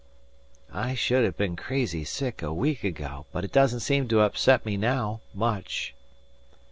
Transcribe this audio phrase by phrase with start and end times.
[0.73, 4.65] "I should have been crazy sick a week ago, but it doesn't seem to upset
[4.65, 5.93] me now much."